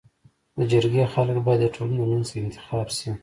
[0.57, 3.09] د جرګي خلک بايد د ټولني د منځ څخه انتخاب سي.